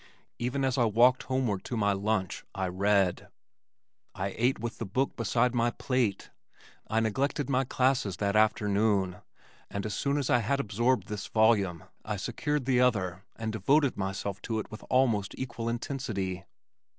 Even 0.39 0.65
as 0.65 0.79
I 0.79 0.85
walked 0.85 1.21
homeward 1.29 1.63
to 1.65 1.77
my 1.77 1.93
lunch, 1.93 2.43
I 2.55 2.65
read. 2.69 3.27
I 4.15 4.33
ate 4.35 4.59
with 4.59 4.79
the 4.79 4.85
book 4.87 5.15
beside 5.15 5.53
my 5.53 5.69
plate. 5.69 6.31
I 6.87 6.99
neglected 7.01 7.51
my 7.51 7.65
classes 7.65 8.17
that 8.17 8.35
afternoon, 8.35 9.17
and 9.69 9.85
as 9.85 9.93
soon 9.93 10.17
as 10.17 10.27
I 10.27 10.39
had 10.39 10.59
absorbed 10.59 11.07
this 11.07 11.27
volume 11.27 11.83
I 12.03 12.15
secured 12.15 12.65
the 12.65 12.79
other 12.81 13.21
and 13.35 13.51
devoted 13.53 13.95
myself 13.95 14.41
to 14.41 14.57
it 14.57 14.71
with 14.71 14.83
almost 14.89 15.35
equal 15.37 15.69
intensity. 15.69 16.45